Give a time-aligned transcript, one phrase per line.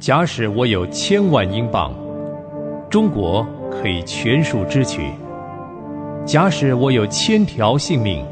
[0.00, 1.92] 假使我有千万英镑，
[2.88, 5.02] 中国可以全数支取；
[6.24, 8.24] 假使我有千条性命，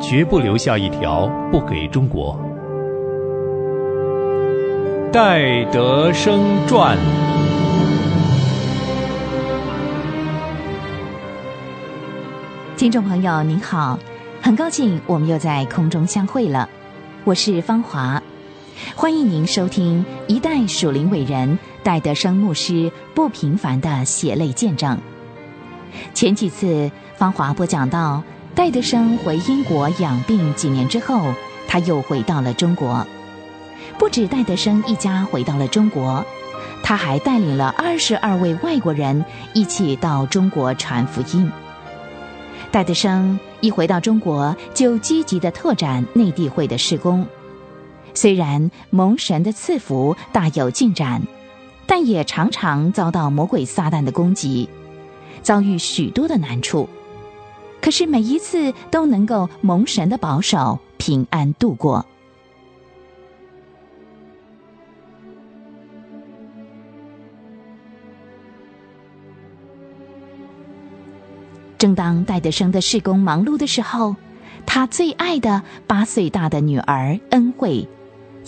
[0.00, 2.38] 绝不留下一条不给中国。
[5.12, 6.96] 戴德生传。
[12.76, 13.98] 听众朋友您好，
[14.40, 16.68] 很高兴我们又在空中相会了，
[17.24, 18.22] 我是芳华。
[18.94, 24.98] 欢迎您收听一代属灵伟人戴德生牧师不平凡的血泪见证。
[26.14, 28.22] 前几次芳华播讲到，
[28.54, 31.32] 戴德生回英国养病几年之后，
[31.66, 33.06] 他又回到了中国。
[33.98, 36.24] 不止戴德生一家回到了中国，
[36.82, 39.24] 他还带领了二十二位外国人
[39.54, 41.50] 一起到中国传福音。
[42.70, 47.26] 戴德生一回到中国，就积极的拓展内地会的施工。
[48.14, 51.22] 虽然蒙神的赐福大有进展，
[51.86, 54.68] 但也常常遭到魔鬼撒旦的攻击，
[55.42, 56.88] 遭遇许多的难处。
[57.80, 62.04] 可是每一次都能够蒙神的保守，平安度过。
[71.78, 74.16] 正当戴德生的事工忙碌的时候，
[74.66, 77.88] 他最爱的八岁大的女儿恩惠。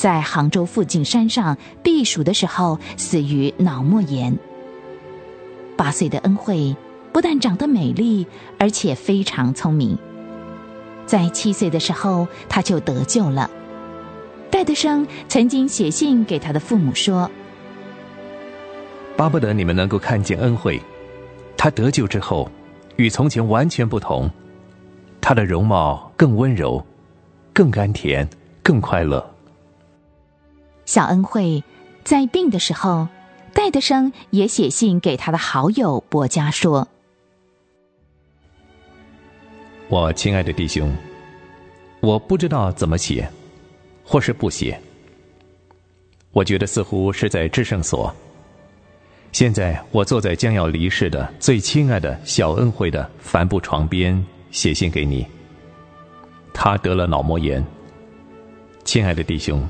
[0.01, 4.35] 在杭州附近山上避暑的时候，死于脑膜炎。
[5.77, 6.75] 八岁的恩惠
[7.13, 8.27] 不但长得美丽，
[8.59, 9.99] 而且非常聪明。
[11.05, 13.51] 在七岁的时候，他就得救了。
[14.51, 17.31] 戴德生曾经写信给他的父母说
[19.19, 20.81] ：“巴不得你们能够看见恩惠，
[21.59, 22.51] 他得救之后，
[22.97, 24.31] 与从前完全不同，
[25.21, 26.83] 他的容貌更温柔，
[27.53, 28.27] 更甘甜，
[28.63, 29.23] 更快乐。”
[30.91, 31.63] 小恩惠
[32.03, 33.07] 在病的时候，
[33.55, 36.89] 戴德生也写信给他的好友伯嘉说
[39.89, 40.93] ：“我亲爱的弟兄，
[42.01, 43.31] 我不知道怎么写，
[44.03, 44.77] 或是不写。
[46.33, 48.13] 我觉得似乎是在制圣所。
[49.31, 55.25] 现在我坐在将要离世的最亲爱的小恩惠的帆布床边，写信给你。
[56.53, 57.65] 他得了脑膜炎，
[58.83, 59.65] 亲爱的弟兄。”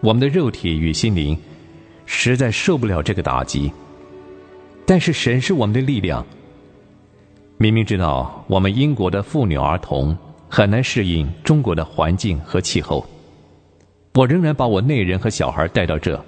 [0.00, 1.36] 我们的肉体与心灵
[2.06, 3.70] 实在受不了这个打击，
[4.86, 6.24] 但是神是我们的力量。
[7.58, 10.16] 明明知道我们英国的妇女儿童
[10.48, 13.06] 很难适应中国的环境和气候，
[14.14, 16.18] 我仍然把我内人和小孩带到这。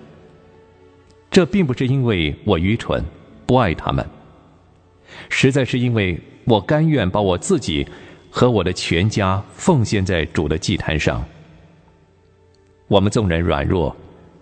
[1.31, 3.03] 这并不是因为我愚蠢
[3.47, 4.07] 不爱他们，
[5.31, 7.87] 实在是因为我甘愿把我自己
[8.31, 11.25] 和我的全家奉献在主的祭坛上。
[12.93, 13.97] 我们纵然软弱、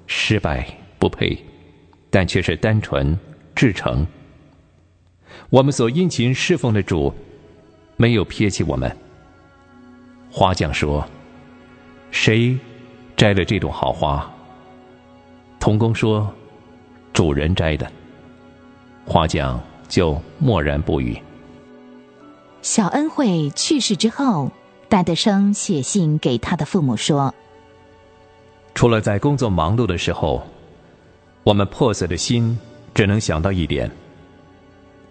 [0.09, 0.67] 失败、
[0.99, 1.39] 不配，
[2.11, 3.17] 但却是单纯、
[3.55, 4.05] 至诚。
[5.51, 7.15] 我们所殷勤侍奉的主，
[7.97, 8.91] 没有撇弃我们。
[10.33, 11.07] 花匠说
[12.11, 12.59] ：“谁
[13.17, 14.29] 摘了这朵好花？”
[15.61, 16.29] 童工说
[17.15, 17.89] ：“主人摘的。”
[19.07, 21.17] 花匠就默然不语。
[22.63, 24.51] 小恩惠去世之后，
[24.89, 27.33] 戴德生写信给他的父母说。
[28.81, 30.43] 除了在工作忙碌的时候，
[31.43, 32.59] 我们破碎的心
[32.95, 33.91] 只能想到一点：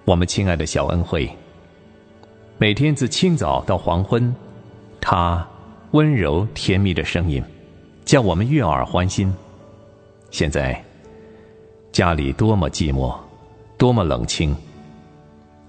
[0.06, 1.30] 我们亲爱的小恩惠。
[2.58, 4.34] 每天自清早到黄昏，
[5.00, 5.48] 她
[5.92, 7.44] 温柔甜蜜的声音，
[8.06, 9.32] 叫我们悦耳欢心。
[10.32, 10.84] 现在
[11.92, 13.16] 家里多么寂寞，
[13.78, 14.58] 多么冷清。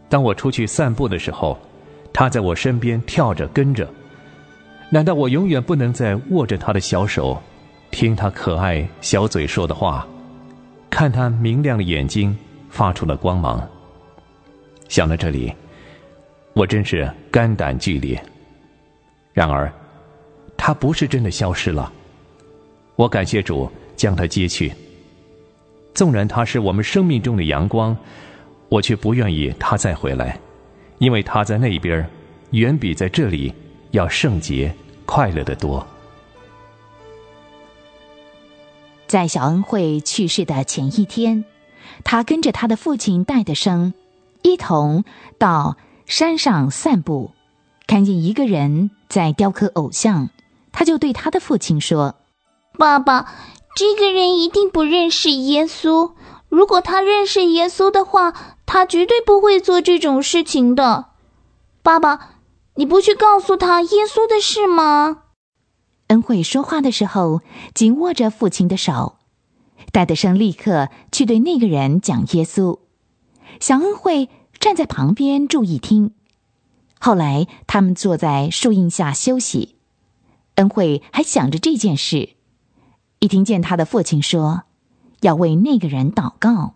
[0.08, 1.54] 当我出去散步的时候，
[2.14, 3.86] 他在我身边跳着跟着。
[4.88, 7.38] 难道我永远不能再握着他的小手？
[7.90, 10.06] 听他可爱小嘴说的话，
[10.88, 12.36] 看他明亮的眼睛
[12.68, 13.68] 发出了光芒。
[14.88, 15.52] 想到这里，
[16.54, 18.20] 我真是肝胆俱裂。
[19.32, 19.72] 然而，
[20.56, 21.92] 他不是真的消失了。
[22.96, 24.72] 我感谢主将他接去。
[25.94, 27.96] 纵然他是我们生命中的阳光，
[28.68, 30.38] 我却不愿意他再回来，
[30.98, 32.08] 因为他在那边
[32.52, 33.52] 远比在这里
[33.90, 34.72] 要圣洁、
[35.06, 35.86] 快乐的多。
[39.10, 41.44] 在小恩惠去世的前一天，
[42.04, 43.92] 他跟着他的父亲戴德生
[44.42, 45.02] 一同
[45.36, 45.76] 到
[46.06, 47.32] 山上散步，
[47.88, 50.28] 看见一个人在雕刻偶像，
[50.70, 52.14] 他就对他的父亲说
[52.78, 53.34] ：“爸爸，
[53.74, 56.12] 这个人一定不认识耶稣。
[56.48, 58.32] 如果他认识耶稣的话，
[58.64, 61.06] 他绝对不会做这种事情的。
[61.82, 62.36] 爸爸，
[62.76, 65.22] 你不去告诉他耶稣的事吗？”
[66.10, 67.40] 恩惠说话的时候，
[67.72, 69.16] 紧握着父亲的手。
[69.92, 72.80] 戴德生立刻去对那个人讲耶稣。
[73.60, 74.28] 小恩惠
[74.58, 76.12] 站在旁边注意听。
[76.98, 79.76] 后来他们坐在树荫下休息，
[80.56, 82.30] 恩惠还想着这件事。
[83.20, 84.62] 一听见他的父亲说
[85.20, 86.74] 要为那个人祷告，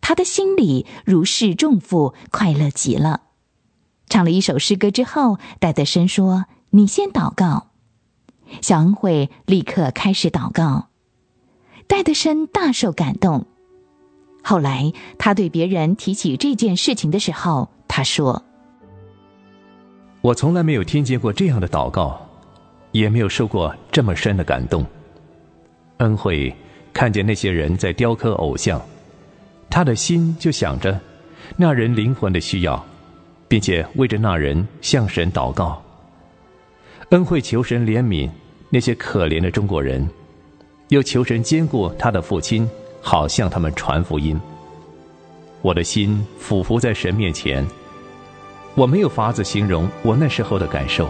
[0.00, 3.22] 他的心里如释重负，快乐极了。
[4.08, 7.68] 唱了一首诗歌之后，戴德生说：“你先祷告。”
[8.60, 10.88] 小恩惠立刻开始祷告。
[11.86, 13.46] 戴德生大受感动。
[14.42, 18.44] 后来他对别人提起这件事情的时候，他说
[20.22, 22.20] ：“我从来没有听见过这样的祷告，
[22.92, 24.84] 也没有受过这么深的感动。”
[25.98, 26.54] 恩惠
[26.92, 28.80] 看见那些人在雕刻偶像，
[29.70, 31.00] 他的心就想着
[31.56, 32.84] 那人灵魂的需要，
[33.48, 35.82] 并且为着那人向神祷告。
[37.10, 38.28] 恩惠求神怜悯
[38.68, 40.06] 那些可怜的中国人。
[40.88, 42.68] 又求神兼顾他的父亲，
[43.00, 44.40] 好向他们传福音。
[45.60, 47.66] 我的心俯伏在神面前，
[48.76, 51.08] 我没有法子形容我那时候的感受。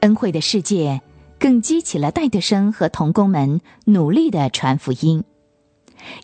[0.00, 1.00] 恩惠的世界
[1.60, 5.24] 激起了戴德生和童工们努力的传福音。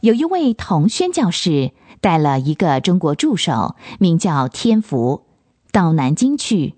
[0.01, 1.73] 有一位童宣教士。
[2.01, 5.23] 带了一个中国助手，名叫天福，
[5.71, 6.75] 到南京去。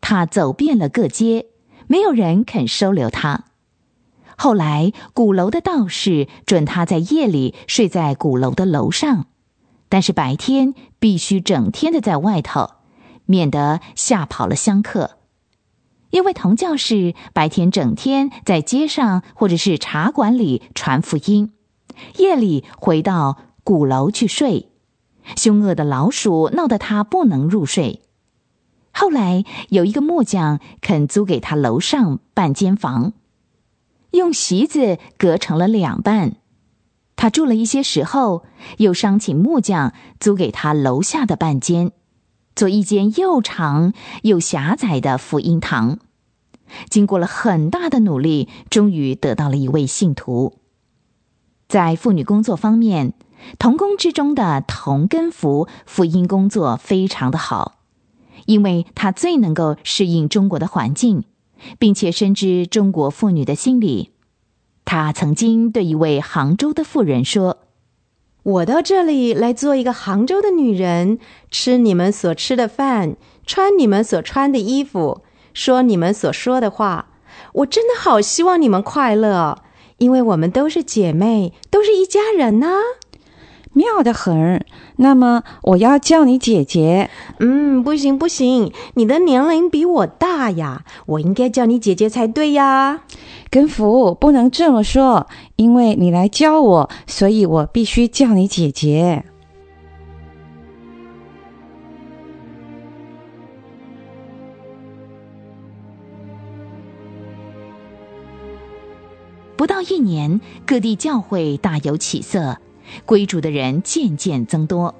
[0.00, 1.46] 他走遍了各街，
[1.88, 3.46] 没有人肯收留他。
[4.36, 9.26] 后来鼓楼的道士准他在夜里睡在鼓楼的楼上，
[9.88, 12.70] 但是白天必须整天的在外头，
[13.26, 15.18] 免得吓跑了香客。
[16.10, 21.52] 因为童教士白天整天在街上或者是茶馆里传福音，
[22.18, 23.38] 夜里回到。
[23.62, 24.70] 鼓楼去睡，
[25.36, 28.00] 凶恶的老鼠闹得他不能入睡。
[28.90, 33.12] 后来有一个木匠肯租给他楼上半间房，
[34.12, 36.36] 用席子隔成了两半。
[37.14, 38.44] 他住了一些时候，
[38.78, 41.92] 又商请木匠租给他楼下的半间，
[42.54, 43.92] 做一间又长
[44.22, 45.98] 又狭窄的福音堂。
[46.88, 50.58] 经过了很大的努力，终于得到了一位信徒。
[51.68, 53.14] 在妇女工作方面。
[53.58, 57.78] 童工之中的童根福福音工作非常的好，
[58.44, 61.24] 因为他最能够适应中国的环境，
[61.78, 64.10] 并且深知中国妇女的心理。
[64.84, 67.56] 他曾经对一位杭州的妇人说
[68.42, 71.18] ：“我到这里来做一个杭州的女人，
[71.50, 73.16] 吃你们所吃的饭，
[73.46, 75.22] 穿你们所穿的衣服，
[75.52, 77.08] 说你们所说的话。
[77.52, 79.62] 我真的好希望你们快乐，
[79.98, 82.78] 因为我们都是姐妹，都是一家人呐。”
[83.72, 84.64] 妙得很，
[84.96, 87.08] 那么我要叫你姐姐。
[87.38, 93.02] 嗯，不行不行，你的年龄比我大呀，我应该叫你姐姐才对呀。
[93.48, 99.24] 根福不能这么说，因为你来教我，所以我必须叫你姐姐。
[109.56, 112.58] 不到一年，各地教会大有起色。
[113.06, 114.94] 归主的人渐渐增多，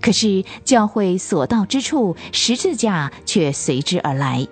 [0.00, 4.46] 可是教会所到之处，十字架却随之而来。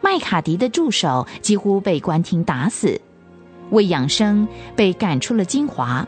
[0.00, 3.00] 麦卡迪的助手几乎被官厅打死，
[3.70, 4.46] 为养生
[4.76, 6.06] 被赶出了金华，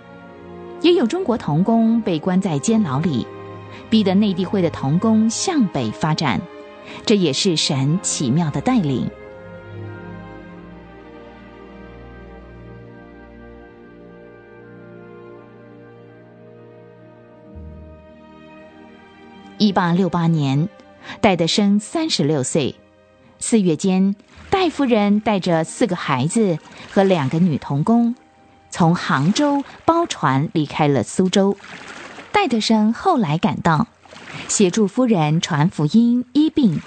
[0.80, 3.26] 也有中国童工被关在监牢里，
[3.90, 6.40] 逼得内地会的童工向北发展。
[7.04, 9.10] 这也是神奇妙的带领。
[19.68, 20.70] 一八六八年，
[21.20, 22.76] 戴德生三十六岁。
[23.38, 24.16] 四月间，
[24.48, 26.56] 戴夫人带着四个孩子
[26.90, 28.14] 和两个女童工，
[28.70, 31.54] 从杭州包船离开了苏州。
[32.32, 33.88] 戴德生后来赶到，
[34.48, 36.80] 协助夫人传福音、医病。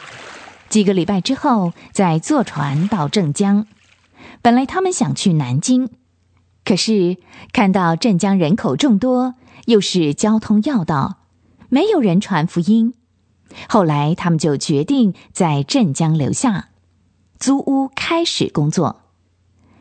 [0.68, 3.68] 几个礼拜之后，再坐船到镇江。
[4.42, 5.88] 本来他们想去南京，
[6.66, 7.18] 可是
[7.54, 9.36] 看到镇江人口众多，
[9.66, 11.18] 又是交通要道。
[11.74, 12.94] 没有人传福音，
[13.70, 16.68] 后来他们就决定在镇江留下，
[17.40, 19.04] 租屋开始工作。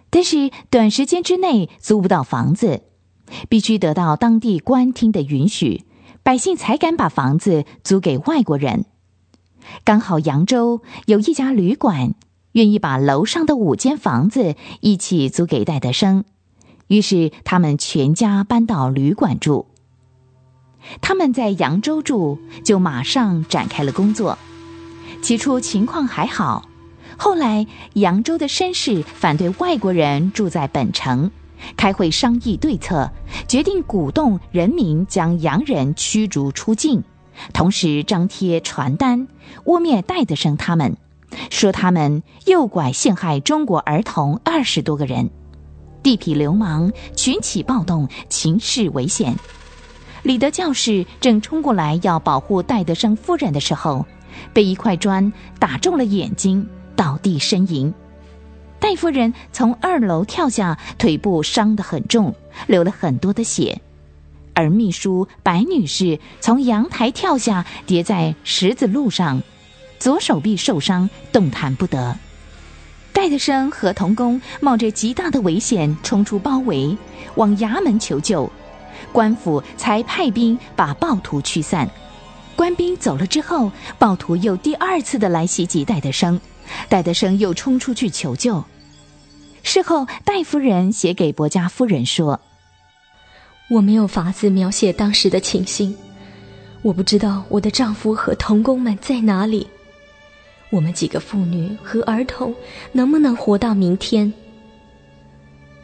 [0.09, 2.85] 但是短时间之内租不到房子，
[3.49, 5.85] 必须得到当地官厅的允许，
[6.23, 8.85] 百姓才敢把房子租给外国人。
[9.83, 12.15] 刚好扬州有一家旅馆
[12.53, 16.23] 愿意把楼上的五间房子一起租给戴德生，
[16.87, 19.70] 于是他们全家搬到旅馆住。
[21.01, 24.39] 他们在扬州住，就马上展开了工作。
[25.23, 26.69] 起初情况还好，
[27.17, 31.31] 后来扬州的绅士反对外国人住在本城，
[31.77, 33.11] 开会商议对策，
[33.47, 37.03] 决定鼓动人民将洋人驱逐出境，
[37.53, 39.29] 同时张贴传单，
[39.65, 40.97] 污蔑戴德生他们，
[41.51, 45.31] 说他们诱拐陷害中国儿童二十多个人，
[46.03, 49.37] 地痞流氓群起暴动，情势危险。
[50.23, 54.07] 李德教士正冲过来要保护戴德生夫人的时候，
[54.53, 57.93] 被一块砖打中了眼睛，倒地呻吟。
[58.79, 62.35] 戴夫人从二楼跳下，腿部伤得很重，
[62.67, 63.81] 流了很多的血。
[64.53, 69.43] 而秘书白女士从阳台跳下，跌在石子路上，
[69.99, 72.17] 左手臂受伤，动弹不得。
[73.13, 76.97] 戴德生和童工冒着极大的危险冲出包围，
[77.37, 78.51] 往衙门求救。
[79.13, 81.91] 官府才派兵把暴徒驱散。
[82.57, 86.39] 官兵走了之后，暴徒又第二次的来袭击戴德生，
[86.91, 88.63] 戴德生又冲出去求救。
[89.63, 92.39] 事后，戴夫人写给伯家夫人说
[93.71, 95.97] ：“我没有法子描写当时的情形，
[96.83, 99.67] 我不知道我的丈夫和童工们在哪里，
[100.69, 102.55] 我们几个妇女和儿童
[102.93, 104.31] 能不能活到明天？”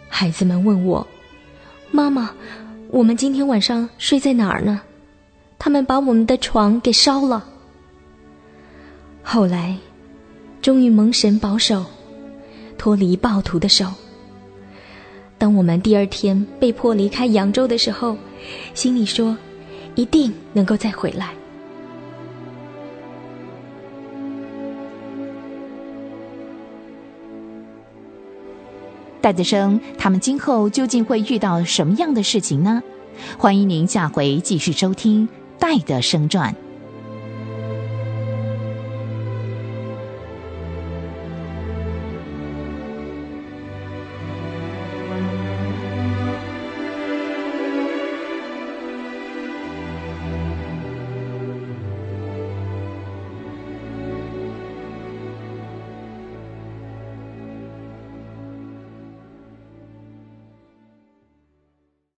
[0.08, 1.06] 孩子们问我
[1.90, 2.30] ：“妈妈。”
[2.88, 4.81] 我们今天晚上睡在哪儿呢？
[5.59, 7.45] 他们把我们的床给烧了。
[9.23, 9.76] 后来，
[10.62, 11.85] 终于蒙神保守，
[12.78, 13.87] 脱离暴徒的手。
[15.37, 18.16] 当我们第二天被迫离开扬州的时候，
[18.73, 19.37] 心里说，
[19.97, 21.35] 一定能够再回来。
[29.26, 32.80] 戴德生他们今后究竟会遇到什么样的事情呢？
[33.37, 35.26] 欢迎您下回继续收听
[35.59, 36.54] 《戴德生传》。